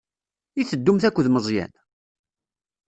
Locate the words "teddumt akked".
0.69-1.27